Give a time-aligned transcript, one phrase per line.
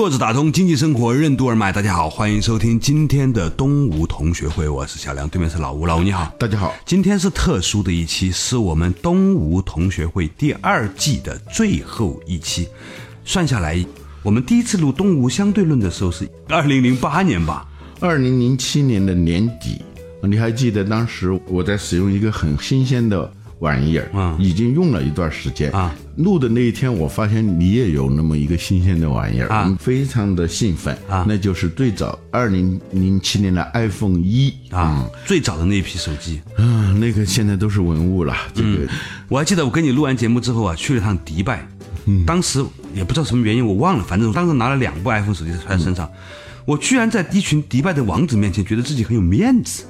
[0.00, 6.74] 坐着打通经济生活任督二脉，大家好，欢迎收听今天的东吴同学会，我是小梁，对面是老吴，老吴你好，大家好。
[6.86, 12.66] 今天是特殊的一期，是我们东吴同学会第二季的最后一期，
[13.26, 13.84] 算下来，
[14.22, 17.68] 我们第一次录东吴相对论的时候是二零零八年吧？
[18.00, 19.82] 二零零七年的年底，
[20.22, 23.30] 你还记得当时我在使用一个很新鲜的
[23.60, 25.70] 玩意儿，嗯已经用了一段时间。
[25.70, 25.94] 啊。
[26.16, 29.62] 录的那一天，我发现你也有那么一个新鲜的玩意儿，啊。
[29.62, 30.94] 我们非常的兴奋。
[31.08, 31.24] 啊。
[31.26, 34.52] 那就是最早二零零七年的 iPhone 一。
[34.70, 38.86] 啊，最早的那一批手机，啊，那个现在都是文物了，这个。
[39.28, 41.66] 我还记得我跟你录完节目之后啊，去了趟迪拜，
[42.24, 46.08] 当时也不知道什么原因，我忘了，反正当时拿了两部 iPhone 手机揣在身上，
[46.64, 49.84] 我居然在一群迪拜的王子面前觉得自己很有面子。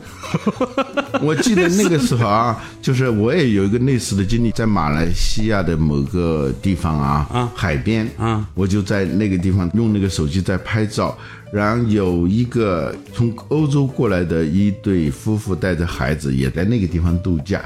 [1.21, 7.53] 我记得那个时候啊，就是我也有一个类似的经历，在马来西亚的某个地方啊，啊。
[7.55, 11.17] 海边，啊，我就在那个地方用那个手机在拍照，
[11.53, 17.61] 然后有一个从欧洲过来的一对夫妇带着孩子也在那个地方度假，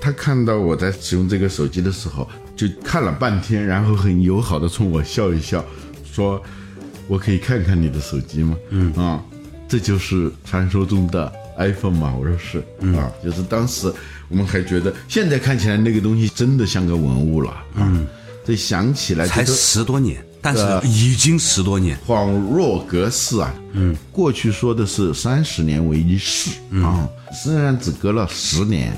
[0.00, 5.64] 他看到我在使用这个手机的时候，就看了半天，然后很友好的冲我笑一笑，
[6.12, 6.42] 说
[7.08, 9.20] ：“我可以看看你的手机吗？”嗯啊，
[9.68, 12.14] 这就是传说中的 iPhone 嘛？
[12.14, 12.58] 我说是、
[12.96, 13.92] 啊，就是当时
[14.28, 17.52] 我们还觉得，现在看起来那个东西真的像个文物了。
[17.74, 18.06] 嗯，
[18.46, 21.98] 这想起来才十多年，但是呃已经十多年。
[22.06, 23.54] 恍若隔世啊！
[23.72, 26.50] 嗯，过去说的是三十年为一世、
[26.82, 28.96] 啊，虽然只隔了十年，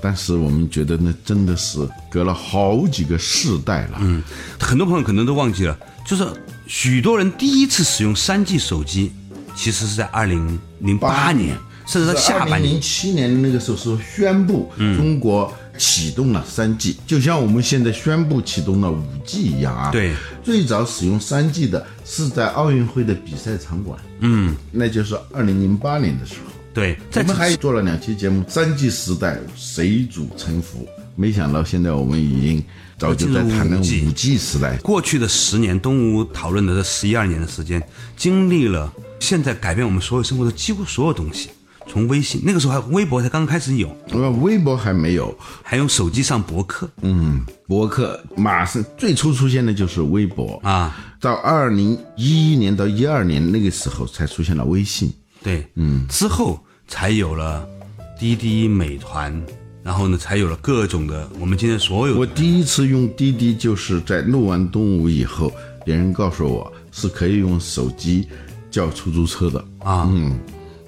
[0.00, 1.78] 但是我们觉得那真的是
[2.10, 3.98] 隔了好几个世代了。
[4.00, 4.22] 嗯，
[4.60, 6.24] 很多朋友可能都忘记了，就是
[6.66, 9.12] 许多人第一次使用三 G 手机，
[9.54, 11.56] 其实是在二零零八年，
[11.86, 12.80] 甚至到下半年零。
[12.80, 19.90] 七年那个时候是宣布中国启动了三 G，、就像我们现在宣布启动了五 G 一样啊。
[19.90, 26.52] 对，最早使用三 G 的是在奥运会的比赛场馆，嗯，那就是二零零八年的时候。
[26.74, 30.88] 对，我们还做了两期节目，三 G 时代谁主沉浮？
[31.14, 32.64] 没想到现在我们已经
[32.98, 34.76] 早就在谈论五 G 时代。
[34.78, 37.82] 过去的十年，东吴讨论的这十一二年的时间，
[38.16, 41.50] 经历了现在改变我们所有生活的几乎所有东西。
[41.88, 55.12] 从微信那个时候还微博才刚开始有，呃，微博还没有，还用手机上博客嗯，博客马上最初出现的就是微博，啊，到二零一一年到一二年那个时候才出现了微信。
[55.42, 57.66] 对，嗯，之后才有了
[58.16, 59.44] 滴滴、美团，
[59.82, 65.52] 然后呢，才有了各种的我们今天所有我第一次用滴滴就是在录完东吴以后，
[65.84, 68.28] 别人告诉我是可以用手机
[68.70, 69.58] 叫出租车的。
[69.80, 70.38] 啊，嗯，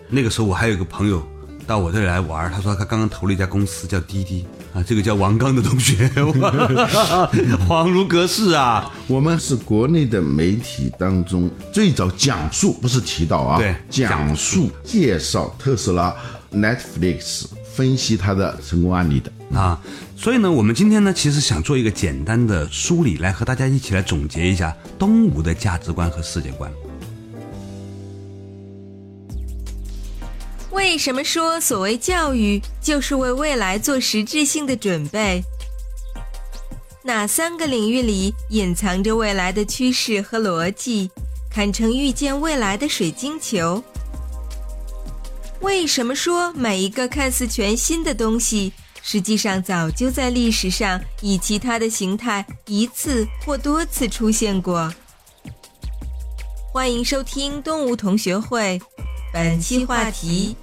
[0.09, 1.27] 那个时候我还有个朋友
[1.67, 6.09] 到我这里来玩，他说他刚刚投了一家公司叫滴滴啊，这个叫王刚的同学，
[7.67, 16.15] 恍如隔世啊，我们是国内的媒体当中最早讲述，不是提到啊，对讲述介绍特斯拉、
[16.53, 19.33] Netflix 分析他的成功案例的。
[19.53, 19.81] 啊，
[20.17, 26.71] 所以呢，我们今天呢，其实想做一个简单的梳理，来和大家一起来总结一下东吴的价值观和世界观。
[30.73, 35.43] 为什么说所谓教育就是为未来做实质性的准备？
[37.03, 41.11] 哪三个领域里隐藏着未来的趋势和逻辑，
[41.51, 43.83] 堪称预见未来的水晶球？
[45.65, 48.71] 为什么说每一个看似全新的东西，
[49.03, 54.93] 实际上早就在历史上以其他的形态一次或多次出现过？
[56.71, 58.79] 欢迎收听动物同学会，
[59.33, 60.55] 本期话题：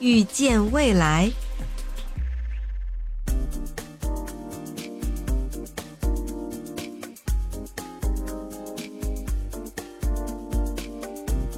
[0.00, 1.32] 遇见未来。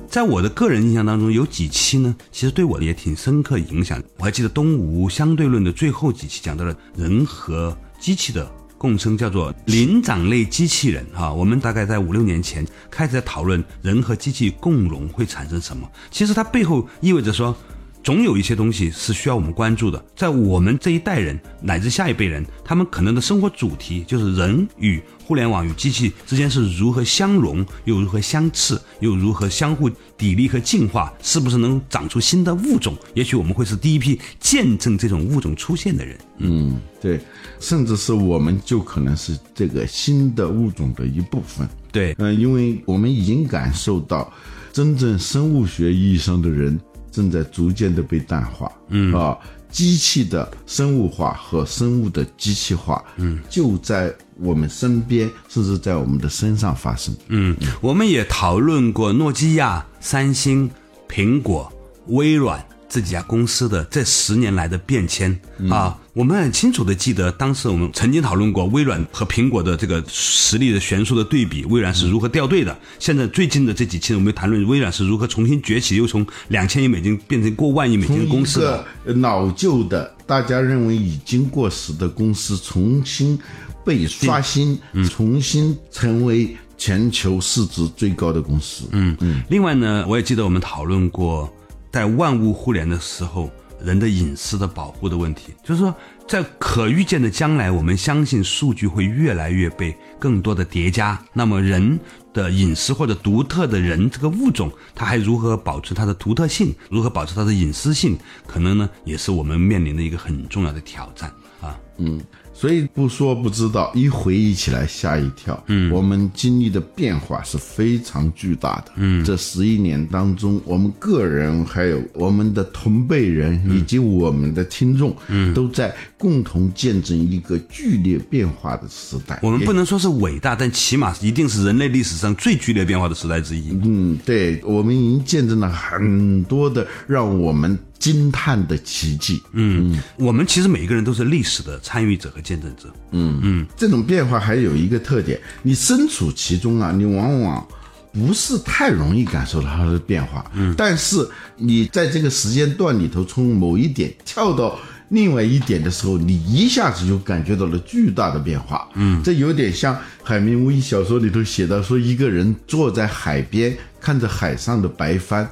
[0.09, 4.03] 在我的个人印象当中，有几期呢，其实对我也挺深刻影响。
[4.17, 11.31] 我还记得东吴相对论的最后几期讲到了人和机器的共生，叫做灵长类机器人哈。
[11.31, 15.87] 我们大概在五六年前开始在讨论人和机器共融会产生什么。
[16.11, 17.55] 其实它背后意味着说，
[18.03, 20.03] 总有一些东西是需要我们关注的。
[20.17, 32.97] 在我们这一代人乃至下一辈人，他们可能的生活主题就是人与互联网与机器之间是如何相融，又如何相斥，又如何相互砥砺和进化，是不是能长出新的物种？
[33.15, 36.19] 也许我们会是第一批见证这种物种出现的人。
[36.39, 37.21] 嗯，对，
[37.61, 41.69] 甚至是我们就可能是这个新的物种的一部分。
[41.93, 44.33] 对，嗯、因为我们已经感受到，
[44.73, 46.79] 真正生物学意义上的人
[47.11, 48.71] 正在逐渐的被淡化。
[48.89, 49.37] 嗯啊，
[49.71, 57.15] 机器的生物化和生物的机器化，嗯，就在我们身边，甚至在我们的身上发生。
[57.29, 60.71] 嗯，我们也讨论过诺基亚、三星、
[61.09, 61.71] 苹果、
[62.07, 65.39] 微软这几家公司的这十年来的变迁、
[65.71, 65.99] 啊。
[66.15, 72.77] 我们很清楚的记得，当时我们曾经讨论过微软和苹果的这个实力的悬殊的对比，微软是如何掉队的。
[72.99, 78.85] 现在最近的这几期，我们谈论微软是如何重新崛起，又从两千亿美金变成过万亿美金的公司的。
[79.05, 83.39] 个老旧的、大家认为已经过时的公司，重新
[83.85, 84.77] 被刷新，
[85.09, 88.87] 重新成为全球市值最高的公司。
[88.91, 91.49] 嗯嗯，另外呢，我也记得我们讨论过，
[91.91, 93.51] 在万物互联的时候，
[93.83, 95.95] 人的隐私的保护的问题，就是说，
[96.27, 101.99] 在可预见的将来，我们相信数据会越来越被更多的叠加，那么人
[102.33, 111.79] 的隐私或者独特的人这个物种，它还如何保持它的独特性，如何保持它的隐私性，可能呢，也是我们面临的一个很重要的挑战啊。
[111.97, 112.21] 嗯
[112.59, 115.63] 所以不说不知道，一回忆起来吓一跳。
[115.69, 118.91] 嗯，我们经历的变化是非常巨大的。
[118.97, 129.39] 嗯，这十一年当中，我们个人还有我们的同辈人以及我们的听众，嗯，都在共同见证一个剧烈变化的时代。
[129.41, 133.71] 我们不能说是伟大，但起码一定是人类历史上最剧烈变化的时代之一。
[133.85, 139.43] 嗯，对，我们已经见证了很多的让我们惊叹的奇迹。
[139.53, 142.93] 嗯，我们其实每一个人都是历史的参与者和见证者。
[143.11, 147.67] 嗯嗯这种变化还有一个特点，你身处其中啊，你往往
[148.13, 150.51] 不是太容易感受到它的变化。
[150.55, 154.79] 嗯，但是你在这个时间段里头，从某一点跳到
[155.11, 158.89] 另外一点的时候，你一下子就感觉到了巨大的变化。
[158.95, 165.49] 嗯，这有点像海明威小说里头写到说，一个人坐在海边，看着海上的白帆，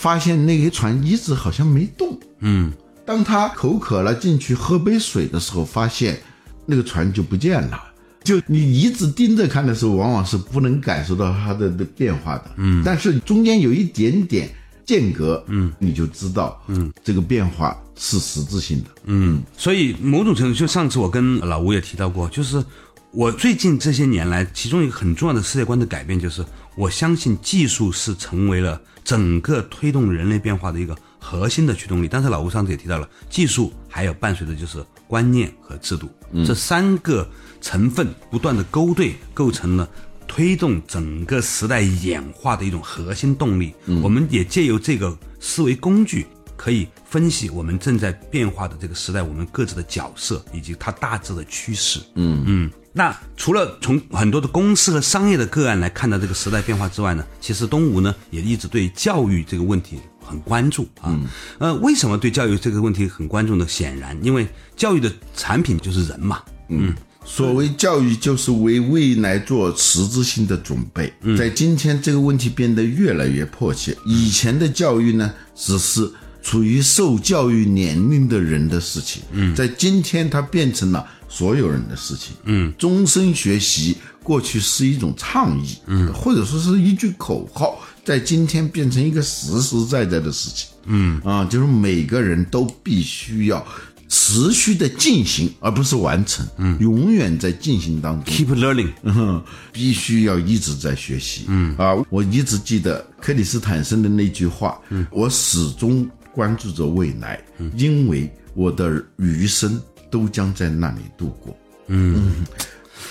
[0.00, 2.18] 发现那个船一直好像没动。
[2.38, 2.72] 嗯，
[3.04, 6.18] 当他口渴了进去喝杯水的时候，发现
[6.64, 7.78] 那个船就不见了。
[8.24, 12.50] 就你一直盯着看的时候，往往是不能感受到它的的变化的。
[12.56, 14.48] 嗯，但是中间有一点点
[14.86, 18.88] 间隔，嗯，你就知道，嗯，这个变化是实质性的。
[19.04, 22.64] 嗯，所以某种程度，就上次我跟老吴也提到过，就是
[23.10, 26.42] 我最近这些年来，其中一个很重要的世界观的改变，就是
[26.74, 32.08] 我相信技术是成为了整个推动人类变化的一个核心的驱动力。
[32.08, 36.08] 但是老吴上次也提到了，技术还有伴随的就是观念和制度，
[36.46, 37.28] 这三个
[37.60, 39.88] 成分不断的勾兑，构成了。
[40.32, 46.24] 推动整个时代演化的一种核心动力，我们也借由这个思维工具，
[46.56, 51.98] 可以分析我们正在变化的这个时代，我们各自的角色以及它大致的趋势。
[52.14, 52.70] 嗯嗯。
[52.92, 61.18] 那除了从很多的公司和商业的个案来看到这个时代变化之外呢，其实东吴呢也一直对教育这个问题很关注啊。
[61.58, 63.66] 呃，为什么对教育这个问题很关注呢？
[63.68, 64.46] 显然，因为
[64.76, 66.42] 教育的产品就是人嘛。
[66.68, 66.94] 嗯。
[67.22, 71.12] 所谓教育，就是为未来做实质性的准备。
[71.36, 73.94] 在今天，这个问题变得越来越迫切。
[74.06, 76.10] 以前的教育呢，只是
[76.42, 79.22] 处于受教育年龄的人的事情。
[79.32, 82.34] 嗯，在今天，它变成了所有人的事情。
[82.44, 90.68] 嗯，终身学习过去是一种倡议，嗯，或者说是一句口号，在今天变成一个实实在在的事情。
[90.84, 93.66] 嗯，啊，就是每个人都必须要。
[94.12, 101.76] 持续的进行，而不是完成，嗯，永远在进行当中，keep learning，嗯哼，必须要一直在学习，嗯。
[101.76, 109.80] 啊，我一直记得克里斯坦森的那句话，嗯，我始终关注着未来，嗯，因为我的余生
[110.10, 112.44] 都将在那里度过，嗯。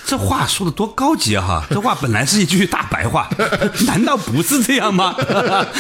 [0.06, 1.46] 这话说的多高级啊！
[1.46, 3.30] 哈， 这话本来是一句大白话，
[3.86, 5.16] 难道不是这样吗？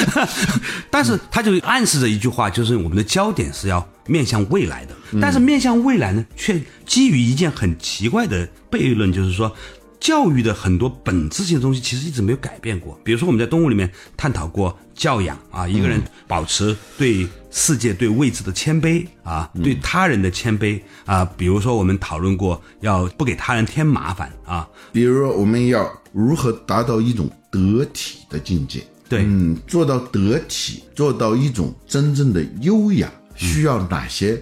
[0.92, 4.96] 但是他就暗示着一句话，就是我们的焦点是要面向未来的。
[5.20, 9.52] 但是面向未来呢，却基于一件很奇怪的悖论，就是说。
[10.00, 12.98] 教育的很多本质性的东西其实一直没有改变过。
[13.04, 21.26] 比如说，我们在动物里面探讨过教养啊，一个人保持对世界、对未知的谦卑啊，对他人的谦卑啊。
[21.38, 24.68] 比如说，我们讨论过要不给他人添麻烦啊。
[24.92, 28.84] 比如说，我们要如何达到一种得体的境界。
[29.08, 34.40] 对，嗯，做到得体，做到一种真正的优雅，需要哪些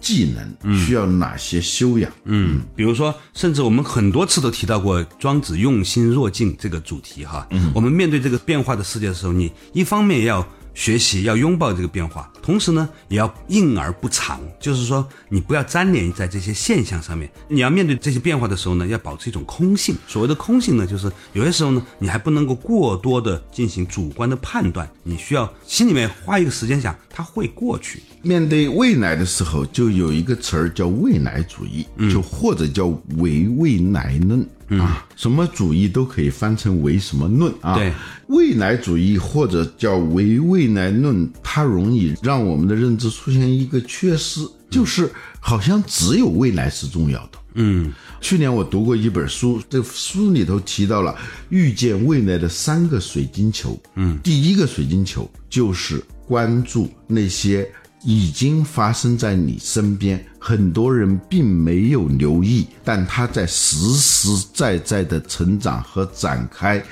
[0.00, 0.78] 技能？
[0.78, 2.08] 需要哪些修养？
[2.22, 7.44] 嗯，比如说，甚至我们很多次都提到过庄子用心若镜这个主题哈。
[7.50, 17.30] 嗯，我们面对这个变化的世界的时候，你一方面要学习，要拥抱这个变化，同时呢，也要应而不藏，就是说，你不要粘连在这些现象上面。
[17.48, 19.96] 你要面对这些变化的时候呢，要保持一种空性。
[20.08, 28.02] 所谓的空性呢，就是有些时候呢，你还不能够过多的进行主观的判断，你需要心里面花一个时间想，它会过去。
[28.22, 32.86] 面对未来的时候，就有一个词儿叫未来主义，就或者叫
[33.18, 34.44] 唯未来论、
[34.80, 37.76] 啊，什么主义都可以翻成为什么论啊。
[37.76, 37.92] 对，
[38.26, 47.38] 未来主义或者叫唯未来论，它容易让我们的认知出现一个缺失，就是好像只有未来是重要的。
[47.56, 51.14] 嗯，去年我读过一本书，这书里头提到了
[51.50, 53.80] 遇见未来的三个水晶球。
[53.94, 57.68] 嗯，第一个水晶球就是关注那些
[58.02, 66.82] 已经发生在你身边，很多人并没有留意，但它在实实在在的成长和展开。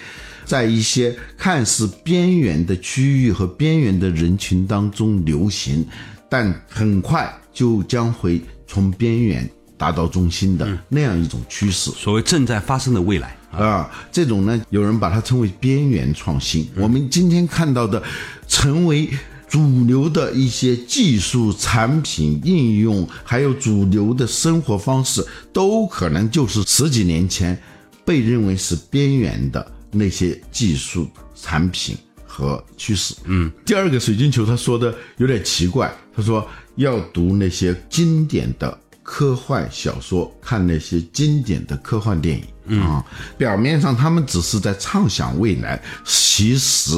[0.44, 5.86] 在一些看似边缘的区域和边缘的人群当中流行，
[6.28, 11.90] 但很快就将会从边缘达到中心的那样一种趋势。
[11.92, 13.36] 所谓正在发生的未来。
[13.52, 16.66] 啊，这种呢，有人把它称为边缘创新。
[16.74, 18.02] 我们今天看到的，
[18.48, 19.10] 成为
[19.46, 27.56] 主流的一些技术产品应用，还有主流的生活方式，都可能就是十几年前
[28.04, 31.94] 被认为是边缘的那些技术产品
[32.24, 33.14] 和趋势。
[33.24, 42.42] 嗯，第二个水晶球他说的有点奇怪，他说要读那些经典的科幻小说，看那些经典的科幻电影。
[42.68, 43.04] 啊，
[43.36, 46.92] 表面上他们只是在畅想未来，其实，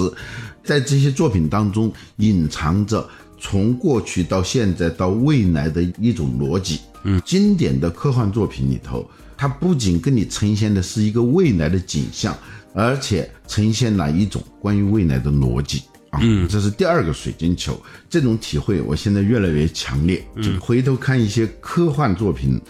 [0.62, 3.08] 在这些作品当中隐藏着
[3.40, 6.80] 从过去到现在到未来的一种逻辑。
[7.04, 12.36] 嗯，经典的科幻作品里头，它不仅跟你呈现的是一个未来的景象，
[12.74, 15.82] 而且呈现了一种关于未来的逻辑。
[16.10, 17.82] 啊，这是第二个水晶球。
[18.08, 20.24] 这种体会，我现在越来越强烈。
[20.40, 22.60] 就回头看一些科幻作品。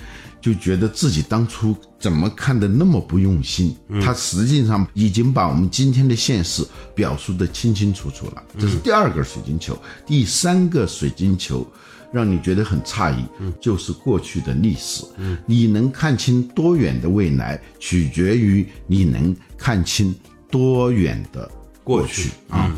[0.45, 6.63] 就觉得自己当初怎么看的那么不用心，他实际上已经把我们今天的现实
[6.95, 8.43] 表述的清清楚楚了。
[8.59, 9.75] 这是第二个水晶球，
[10.05, 11.67] 第三个水晶球，
[12.13, 13.25] 让你觉得很诧异，
[13.59, 15.03] 就是过去的历史。
[15.47, 20.15] 你能看清多远的未来，取决于你能看清
[20.51, 21.51] 多远的
[21.83, 22.71] 过去啊。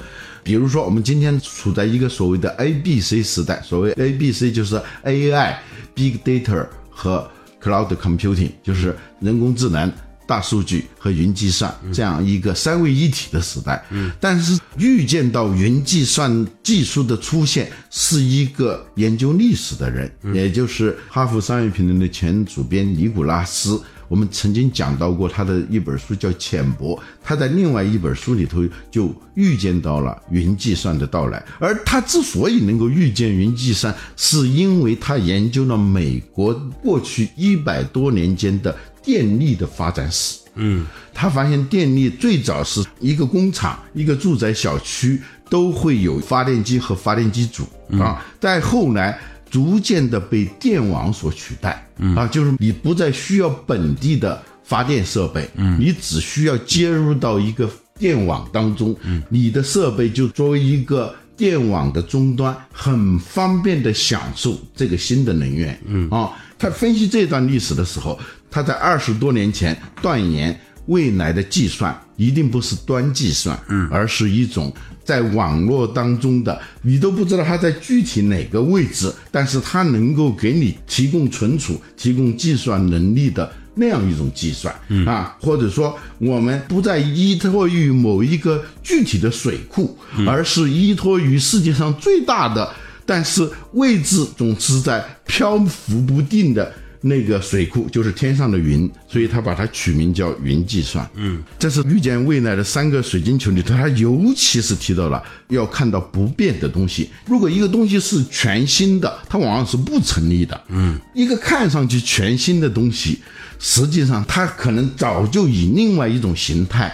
[0.45, 5.61] 比如说，我们今天处在一个所谓的 A B C 时代，所谓 A B C 就是 A I、
[5.97, 7.29] Big Data 和
[7.67, 9.93] Cloud Computing 就是人工智能、
[10.25, 13.85] 大数据和云计算这样一个三位一体的时代。
[13.91, 23.83] 嗯，但是预见到云计算技术的出现，是一个研究历史的人，也就是哈佛商业评论的前主编尼古拉斯。
[24.09, 31.45] 我们曾经讲到过他的一本书叫《浅薄》，他在另外一本书里头就预见到了云计算的到来。
[31.59, 40.39] 而他之所以能够预见云计算，是因为他研究了美国过去一百多年间的电力的发展史。
[40.55, 45.21] 嗯，他发现电力最早是一个工厂、一个住宅小区
[45.51, 47.65] 都会有发电机和发电机组
[47.99, 49.19] 啊，再后来。
[49.51, 66.09] 逐渐的被电网所取代，啊，就是你不再需要本地的发电设备，嗯，你只需要接入到一个电网当中，嗯，你的设备就作为一个电网的终端，很方便的享受这个新的能源，嗯。
[66.11, 68.19] 啊，他分析这段历史的时候，
[68.51, 74.73] 他在二十多年前断言未来的计算一定不是端计算，嗯，而是一种。
[75.05, 84.75] 在网络当中的，你都不知道它在具体哪个位置，但是它能够给你提供存储、提供计算能力的那样一种计算
[85.07, 92.69] 啊，或者说我们不再依托于某一个具体的水库，而是依托于世界上最大的，
[93.05, 96.73] 但是位置总是在漂浮不定的。
[97.07, 101.09] 那个水库就是天上的云，所以他把它取名叫云计算。
[101.15, 107.09] 嗯，这是预见未来的三个水晶球里头，他尤其是提到了要看到不变的东西。
[107.27, 110.61] 如果一个东西是全新的，它往往是不成立的。
[110.69, 113.21] 嗯，一个看上去全新的东西，
[113.61, 116.93] 实际上它可能早就以另外一种形态，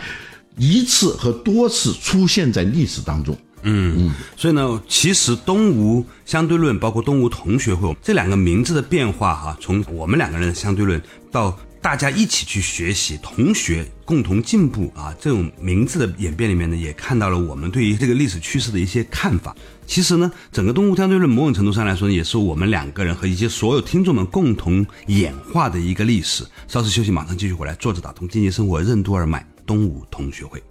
[0.58, 3.34] 一次和多次出现在历史当中。
[3.62, 11.00] 嗯，所以呢，其实东吴相对论包括东吴同学会这两个名字的变化哈，从我们两个人的相对论
[11.30, 19.54] 到大家一起去学习，同学共同进步啊，这种名字的演变里面呢，也看到了我们对于这个历史趋势的一些看法。
[19.84, 26.44] 其实呢，整个东吴相对论某种程度上来说，也是我们两个人和一些所有听众们共同演化的一个历史。
[26.68, 27.74] 稍事休息，马上继续回来。
[27.74, 30.62] 坐着打通经济生活任督二脉，东吴同学会。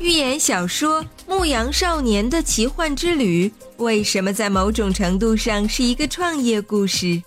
[0.00, 7.22] 寓言小说《牧羊少年的奇幻之旅》为什么在某种程度上是一个创业故事？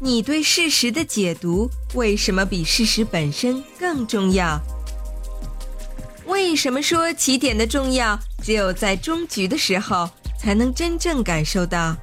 [0.00, 4.60] 你对事实的解读为什么比事实本身更重要？
[6.26, 11.96] 为什么说起点的重要只有在终局的时候才能真正感受到？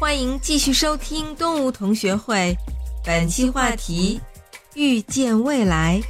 [0.00, 2.56] 欢迎继续收听动物同学会，
[3.04, 4.18] 本期话题：
[4.72, 6.00] 预见未来。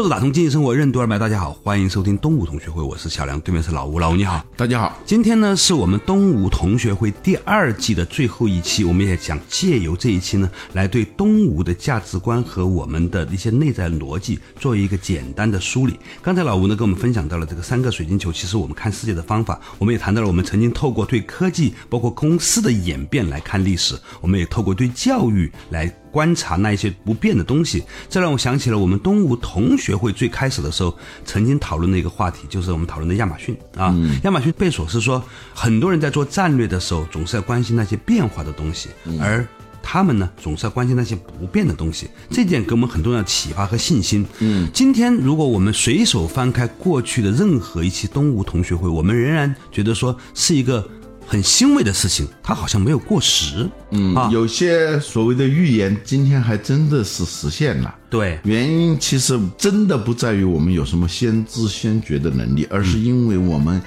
[0.00, 4.42] 坐着打通经济生活任督二脉，大家好，欢迎收听东吴同学会，我是小梁，对面是老吴，老吴你好。
[4.56, 16.00] 大家好，今天呢是我们东吴同学会第二季的最后一期，我们也想借由这一期呢，来对东吴的价值观和我们的一些内在逻辑做一个简单的梳理。
[16.22, 25.94] 刚才老吴呢跟我们分享到了这个三个水晶球，其实我们看世界的方法，我们也谈到了我们曾经透过对科技包括公司的演变来看历史，我们也透过对教育来。
[26.10, 33.94] 观察那一些不变的东西，这让我想起了我们东吴同学会最开始的时候曾经讨论的一个话题，就是我们讨论的亚马逊啊。
[34.24, 35.22] 亚马逊贝索斯说，
[35.54, 38.88] 很多人在做战略的时候总是要关心那些变化的东西，
[39.20, 39.46] 而
[39.82, 42.08] 他们呢总是要关心那些不变的东西。
[42.30, 44.26] 这点给我们很重要的启发和信心。
[44.40, 50.86] 嗯，今天如果我们随手翻开过去的任何一期东吴同学会，我们仍然觉得说是一个。
[51.30, 53.70] 很欣慰的事情，它好像没有过时。
[53.92, 57.94] 嗯，有些所谓的预言，今天还真的是实现了。
[58.10, 63.80] 对，原因其实真的不在于我们有什么先知先觉的能力，而是因为我们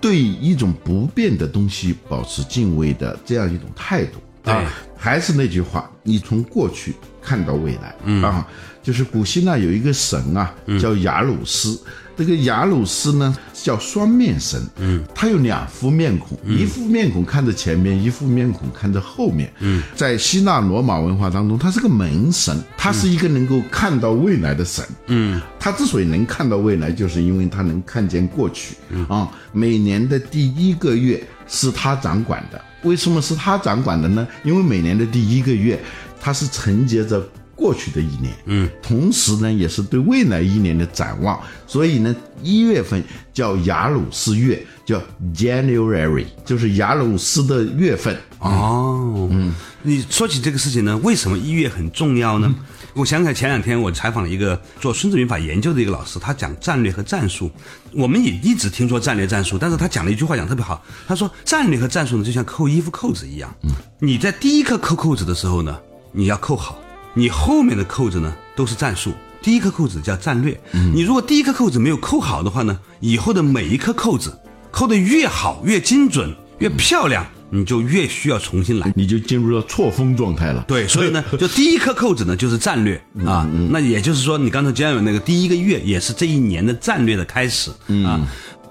[0.00, 4.18] 对一种不变的东西保持敬畏的这样一种态度。
[4.50, 4.64] 啊，
[4.96, 7.94] 还是那句话，你从过去看到未来。
[8.06, 8.44] 嗯啊，
[8.82, 11.80] 就是古希腊有一个神啊，叫雅鲁斯。
[12.18, 34.26] 这个雅鲁斯呢叫双面神，嗯，他有两副面孔，一副面孔看着前面，一副面孔看着后面，嗯，在希腊罗马文化当中，他是个门神，他是一个能够看到未来的神，嗯，他之所以能看到未来，就是因为他能看见过去，嗯啊，每年的第一个月是他掌管的，为什么是他掌管的呢？
[34.42, 35.78] 因为每年的第一个月，
[36.20, 37.24] 他是承接着。
[37.58, 43.02] 过去的一年，嗯，同时呢，也是对未来一年的展望，所以呢，一月份
[43.34, 45.02] 叫雅鲁斯月，叫
[45.34, 48.16] January，就是雅鲁斯的月份。
[48.38, 52.54] 哦，嗯，你说起这个事情呢，为什么一月很重要呢？
[52.94, 57.50] 我想起来前两天我采访了一个做孙子兵法研究的一个老师，他讲战略和战术。
[57.92, 65.76] 我们也一直听说战略战术，但是他讲了一句话讲特别好，他说战略和战术呢，就像扣衣服扣子一样，嗯，你在第一颗扣扣子的时候呢，
[66.12, 66.78] 你要扣好。
[67.18, 69.12] 你后面的扣子呢，都是战术。
[69.42, 70.58] 第一颗扣子叫战略。
[70.94, 74.38] 你如果第一颗扣子没有扣好的话呢，以后的每一颗扣子
[74.70, 80.64] 扣得越好、越精准、越漂亮，你就越需要重新来，你就进入了错峰状态了。
[80.68, 83.44] 对，所以呢， 就第一颗扣子呢就是战略啊。
[83.70, 87.72] 那也就是说，你刚才讲的那个第一个月也是这一年的战略的开始
[88.04, 88.24] 啊。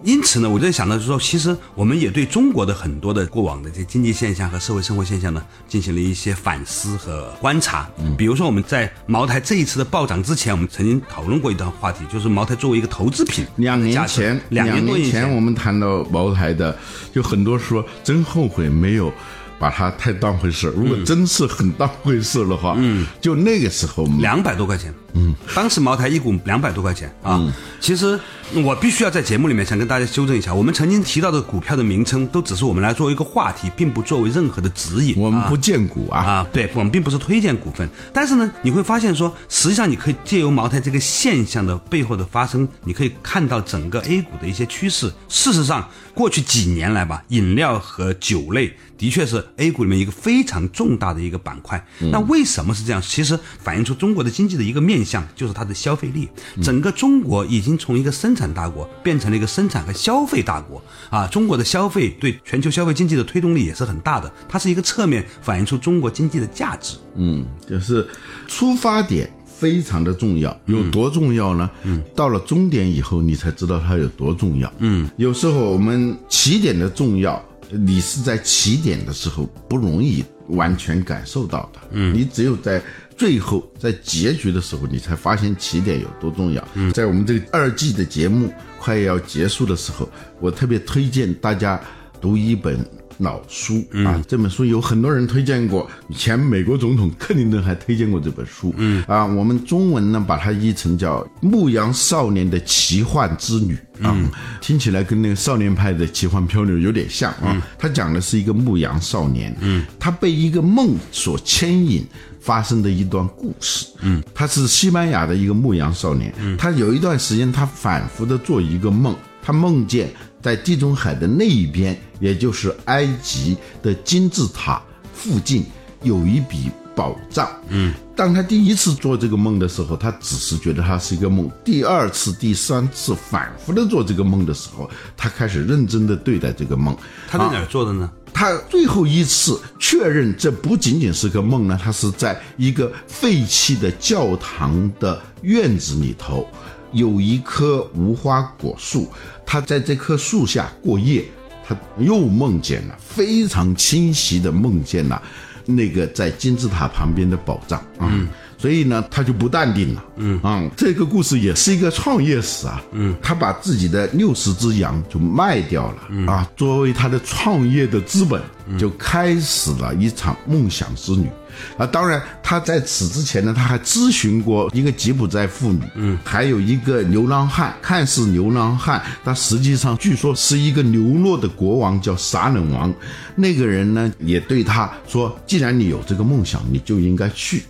[0.03, 7.89] 因此呢，我在想到就是说，其实我们也对中国的很多的过往的这些经济现象和社会生活现象呢，进行了一些反思和观察。
[7.99, 13.45] 嗯，比如说我们在茅台这一次的暴涨之前，我们曾经讨论过一段话题，就是茅台作为一个投资品。
[13.57, 16.77] 两年前，两年多前我们谈到茅台的，
[17.13, 19.11] 就很多说真后悔没有。
[19.59, 27.41] 把它太当回事，如果真是很当回事的话，嗯，就那个时候两百多块钱，嗯，当时茅台一股两百多块钱啊。
[27.79, 28.19] 其实
[28.55, 35.15] 我必须要在节目里面想跟大家纠正一下，我们曾经提到的股票的名称都只是我们来作为一个话题，并不作为任何的指引。
[35.17, 37.87] 我们不荐股啊，啊，对我们并不是推荐股份。
[38.13, 45.11] 但是呢，你会发现说，实际上你可以借由茅台这个现象的背后的发生，你可以看到整个 A 股的一些趋势。
[45.27, 48.73] 事实上，过去几年来吧，饮料和酒类。
[48.97, 51.85] 的确是 A 股里面一个非常重大的一个板块。
[52.11, 52.99] 那为什么是这样？
[52.99, 56.27] 其实反映出中国的经济的一个面向，就是它的消费力。
[56.63, 61.27] 整个中国已经从一个生产大国变成了一个生产和消费大国啊！
[61.27, 66.95] 中国的消费对全球消费经济的推动力也是很大的，它是一个侧面反映出中国经济的价值。
[67.15, 68.07] 嗯，就是
[68.47, 71.69] 出发点非常的重要，有多重要呢？
[71.83, 74.71] 嗯，到了终点以后，你才知道它有多重要。
[74.77, 77.43] 嗯，有时候我们起点的重要。
[77.69, 81.79] 你是在起点的时候不容易完全感受到的。
[81.91, 82.81] 嗯，你只有在
[83.17, 86.65] 最后在结局的时候，你才发现起点有多重要。
[86.75, 90.07] 嗯，在我们这个二季的节目快要结束的时候，
[90.39, 91.81] 我特别推荐大家
[92.21, 92.79] 读一本。
[93.19, 98.71] 老书啊，这本书有很多人推荐过，前美国总统克林顿还推荐过这本书。
[98.77, 103.75] 嗯啊，我们中文呢把它译成叫《牧羊少年的奇幻之旅》
[104.07, 104.15] 啊，
[104.61, 107.59] 听起来跟那个少年派的奇幻漂流有点像啊。
[107.79, 112.05] 他讲的是一个牧羊少年，嗯，他被一个梦所牵引，
[112.47, 113.85] 发生的一段故事。
[113.99, 120.09] 嗯，他是西班牙的一个牧羊少年，嗯他有一段时间他反复的做一个梦，他梦见。
[120.39, 124.81] 在地中海的那一边，也就是埃及的金字塔
[125.13, 125.65] 附近，
[126.03, 127.49] 有一笔宝藏。
[127.67, 136.95] 嗯，当他第一次做这个梦的时候，他只是觉得它是一个梦；第二次、第三次反复的做这个梦的时候，他开始认真的对待这个梦。
[137.27, 138.09] 他在哪儿做的呢？
[138.37, 146.47] 他最后一次确认这不仅仅是个梦呢，他是在一个废弃的教堂的院子里头。
[146.91, 149.11] 有一棵无花果树，
[149.43, 151.25] 他在这棵树下过夜，
[151.67, 155.19] 他又梦见了非常清晰的梦见了
[155.65, 158.07] 那个在金字塔旁边的宝藏啊，
[158.57, 160.39] 所以呢，他就不淡定了，嗯。
[160.41, 166.31] 啊，这个故事也是一个创业史啊，嗯，他把自己的六十只羊就卖掉了。
[166.31, 168.41] 啊，作为他的创业的资本，
[168.77, 171.27] 就开始了一场梦想之旅。
[171.75, 182.93] 啊，当然，他在此之前呢，他还咨询过一个吉普赛妇女，嗯，还有一个流浪汉，看似流浪汉，但实际上据说是一个流落的国王，叫撒冷王。
[183.35, 187.63] 那个人呢，也对他说：“既然你有这个梦想，你就应该去。”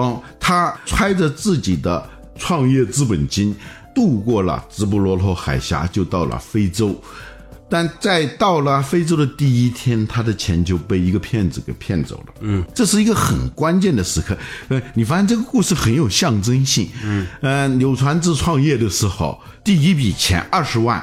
[0.00, 2.08] 哦，他揣着自己的
[2.38, 3.54] 创业资本金，
[3.94, 6.98] 渡过了直布罗陀海峡，就到了非洲。
[7.72, 12.34] 但在到了非洲的第一天，他的钱就被一个骗子给骗走了。
[12.40, 14.36] 嗯，这是一个很关键的时刻。
[14.68, 16.88] 呃，你发现这个故事很有象征性。
[17.04, 21.00] 嗯，呃，柳传志创业的时候，第一笔钱二十万。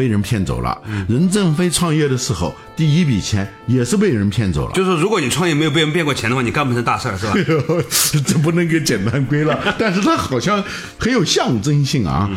[0.00, 0.80] 被人骗走了。
[1.10, 4.72] 任正非创业的时候，第一笔钱也是被人骗走了。
[4.72, 7.34] 就是如果你创业没有被人骗过钱的话，你干不成大事儿，是吧？
[8.26, 9.76] 这不能给简单归了。
[9.78, 10.64] 但是它好像
[10.96, 12.30] 很有象征性啊。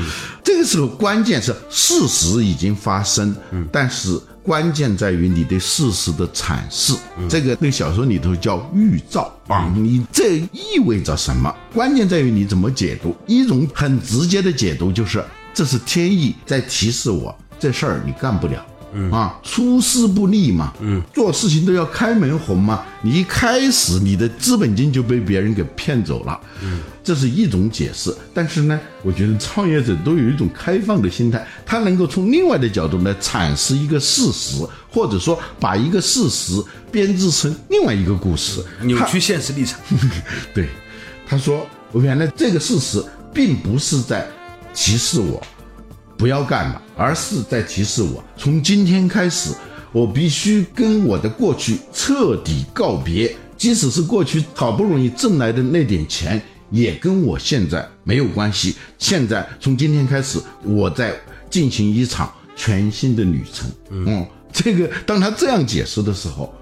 [0.43, 3.33] 这个时候关键是事实已经发生，
[3.71, 6.93] 但是关键在于你对事实的阐释。
[7.29, 11.55] 这个那个小说里头叫预兆啊，你这意味着什么？
[11.73, 13.15] 关键在于你怎么解读。
[13.25, 15.23] 一种很直接的解读就是
[15.53, 17.33] 这是天意在提示我。
[17.63, 22.83] 这事儿你干不了，嗯啊，出师不利嘛，嗯，做事情都要开门红嘛。
[23.01, 28.13] 你一开始你的资本金就被别人给骗走了，嗯，这是一种解释。
[28.33, 39.79] 但是呢，我觉得创业者都有一种开放的心态，他能够从另外的角度来阐释一个事实，或者说把一个事实编织成另外一个故事，扭曲现实立场。
[40.53, 40.67] 对，
[41.25, 43.01] 他说，原来这个事实
[43.33, 44.27] 并不是在
[44.73, 45.41] 歧视我。
[46.17, 49.53] 不要干了，而是在提示我，从今天开始，
[49.91, 53.35] 我必须跟我的过去彻底告别。
[53.55, 58.75] 即使是过去好不容易挣来的那点钱，也跟我现在没有关系。
[58.97, 61.13] 现在从今天开始，我在
[61.49, 63.71] 进行一场全新的旅程。
[63.89, 66.53] 嗯，这个当他这样解释的时候，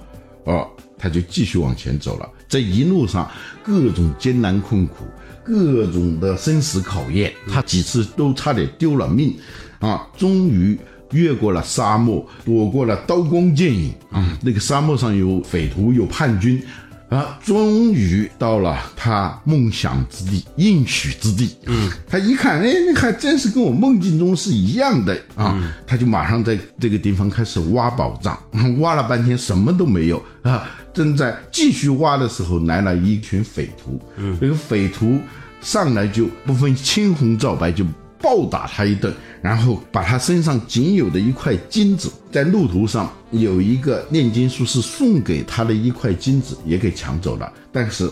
[0.44, 2.30] 哦，他就继续往前走了。
[2.48, 3.32] 这一路上
[3.64, 5.06] 各种艰难困苦。
[5.43, 9.36] 各种的生死考验，他几次都差点丢了命，
[9.80, 10.77] 啊，终于
[11.12, 14.38] 越过了沙漠，躲过了刀光剑影啊。
[14.41, 16.62] 那个沙漠上有匪徒，有叛军，
[17.10, 21.56] 啊，终于到了他梦想之地、应许之地。
[21.65, 25.73] 嗯，他一看，哎，那还真是跟我梦境中是一样的啊。
[25.86, 28.39] 他就马上在这个地方开始挖宝藏，
[28.80, 30.69] 挖了半天什么都没有啊。
[30.93, 33.99] 正在继续挖的时候，来了一群匪徒。
[34.17, 35.19] 嗯，那个匪徒
[35.62, 37.86] 上来就不分青红皂白，就
[38.19, 48.10] 暴打他一顿，然后把他身上仅有的一块金子，在路途上有一个炼金术士送给他的一块金子也给抢走了，但是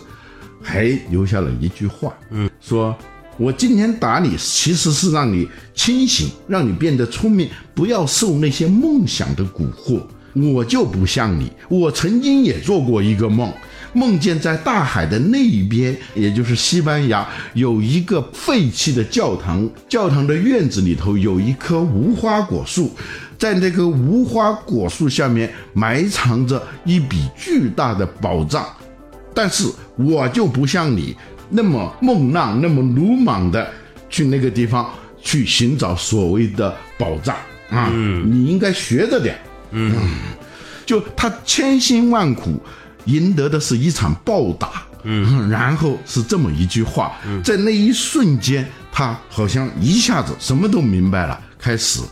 [0.60, 2.96] 还留下了一句话，嗯，说
[3.36, 10.02] 我今天打你，其实是让你清醒，让你变得聪明，不要受那些梦想的蛊惑。
[10.34, 13.52] 我就不像你，我曾经也做过一个梦，
[13.92, 22.92] 梦见在大海的那一边，也就是西班牙，有一个废弃的教堂，教堂的院子里头有一棵无花果树，
[23.36, 28.64] 在那个无花果树下面埋藏着一笔巨大的宝藏，
[29.34, 31.16] 但是我就不像你
[31.48, 33.68] 那么梦浪，那么鲁莽的
[34.08, 34.88] 去那个地方
[35.20, 37.34] 去寻找所谓的宝藏。
[37.70, 37.88] 啊，
[38.24, 39.36] 你应该学着点。
[39.70, 39.94] 嗯，
[40.84, 42.62] 就他千辛万苦
[43.06, 44.82] 赢得的是一场暴打。
[45.02, 52.02] 嗯，然后是这么一句话，在那一瞬间，他好像一下子什么都明白了，开始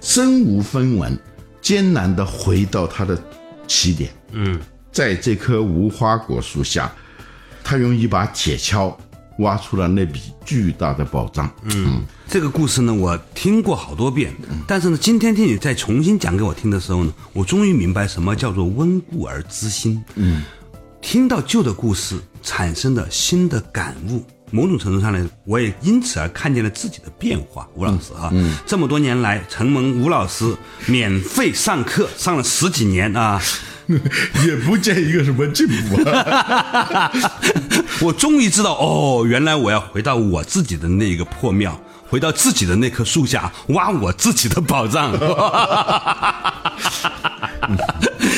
[0.00, 1.16] 身无分文，
[1.60, 3.16] 艰难的回到他的
[3.68, 4.10] 起点。
[4.32, 4.58] 嗯，
[4.90, 6.90] 在这棵无花果树下，
[7.62, 8.92] 他用一把铁锹
[9.38, 11.50] 挖出了那笔巨大的宝藏。
[11.64, 14.34] 嗯，这个故事呢，我听过好多遍，
[14.66, 20.02] 但是呢，今天听你再重新讲给我听的时候呢，我终于明白什么叫做温故而知新。
[20.14, 20.42] 嗯，
[21.00, 27.68] 听到旧的故事产生的新的感悟，某种程度上呢，我也因此而看见了自己的变化。
[27.74, 33.40] 吴老师啊，嗯，这么多年来承蒙吴老师免费上课上了十几年啊。
[34.46, 37.10] 也不见一个什么进步啊！
[38.00, 45.12] 我终于知道，哦，原来我要回到我自己的那个破庙，回到自己的那棵树下，挖我自己的宝藏。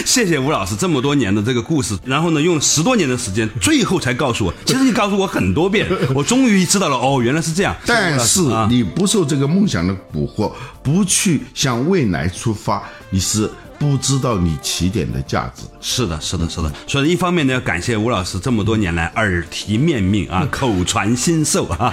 [0.05, 7.75] 谢谢吴老师这么多年的这个故事，然后呢，用十多年的时间，最后才告诉我，其实你告诉我很多遍，我终于知道了，哦，原来是这样。
[7.87, 13.51] 但是你不受这个梦想的蛊惑，不去向未来出发，你是。
[13.79, 16.73] 不知道你起点的价值，是的，是的，是的。
[16.87, 21.93] 所以一方面呢，要感谢吴老师这么多年来耳提面命啊，口传心授啊，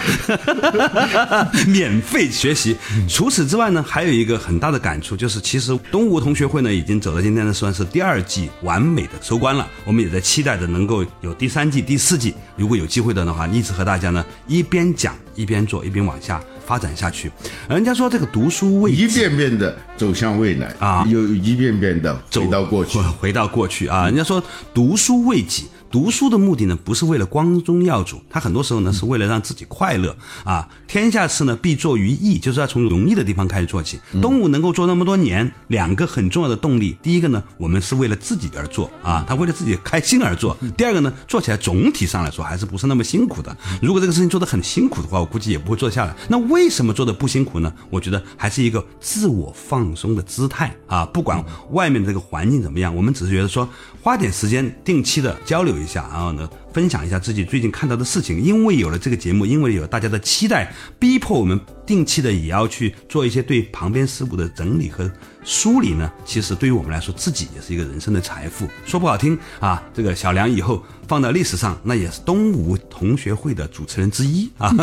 [1.67, 2.75] 免费学习。
[3.07, 9.67] 除此之外呢，还有一个很大的感触，就是其实东吴同学会呢，已经走到今天呢，算是第二季完美的收官了。
[9.85, 12.33] 我们也在期待着能够有第三季、第四季。
[12.55, 16.41] 如果有机会的的话，一直和大家呢一边讲一边做，一边往下。
[16.63, 17.29] 发展下去，
[17.67, 24.05] 人家说这个读书为一遍遍的走向未来啊，又一遍遍的回到过去，回到过去啊。
[24.05, 24.41] 人家说
[24.73, 25.65] 读书为己。
[25.91, 30.67] 读书的目的呢，不是为了光宗耀祖，他很多时候呢是为了让自己快乐啊。
[30.87, 33.99] 天下事呢必作于易，就是要从容易的地方开始做起。
[34.21, 43.55] 东吴能够做那么多年，两个很重要的动力，第一个呢，我们是为了自己而做啊，他为了自己开心而做；第二个呢，做起来总体上来说还是不是那么辛苦的。
[43.81, 46.15] 如果这个事情做得很辛苦的话，我估计也不会做下来。
[46.29, 47.71] 那为什么做的不辛苦呢？
[47.89, 53.67] 我觉得还是一个自我放松的姿态啊，不管外面的这个环境怎么样，我们只是觉得说
[54.01, 55.80] 花点时间定期的交流。
[55.81, 58.39] 一下，然后呢，分享一下自己最近看到的事情。
[58.41, 65.11] 因为有了这个节目，因为有大家的期待，逼迫我们定期的也要去做一些对旁边事物的整理和
[65.43, 66.11] 梳理呢。
[66.25, 68.67] 其实对于我们来说，自己也是一个人生的财富。
[68.85, 70.83] 说不好听啊，这个小梁以后。
[71.07, 74.73] 放到历史上，那也是东吴同学会的主持人之一啊，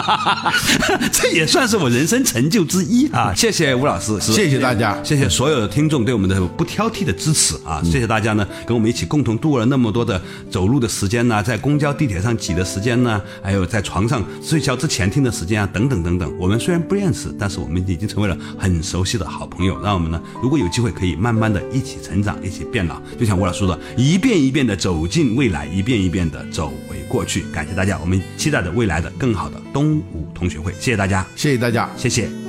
[1.12, 3.32] 这也算是我人生成就之一啊！
[3.36, 7.82] 谢谢吴老师，谢谢大家，谢谢所有的听众对我们的不挑剔的支持啊！
[7.84, 10.18] 谢谢大家呢，跟我们一起共同度过了那么多的
[10.50, 16.34] 走路的时间呢，在公交、地铁上挤的时间呢，还有在床上睡觉之前听的时间啊，等等等等。
[16.38, 19.78] 我们虽然不认识，但是我们已经成为了很熟悉的好朋友。
[19.82, 23.02] 让我们呢，如果有机会，可以慢慢的一起成长，一起变老。
[23.18, 25.64] 就像吴老师说的，一遍一遍的走进未来。
[25.74, 32.43] 一遍一遍的走回过去，感谢大家，我们期待着未来的更好的东吴同学会，谢谢大家，谢谢大家，谢谢。